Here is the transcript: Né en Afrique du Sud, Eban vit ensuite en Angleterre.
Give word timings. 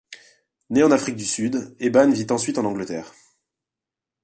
Né 0.71 0.81
en 0.83 0.89
Afrique 0.89 1.15
du 1.15 1.25
Sud, 1.25 1.75
Eban 1.79 2.09
vit 2.09 2.25
ensuite 2.31 2.57
en 2.57 2.65
Angleterre. 2.65 3.13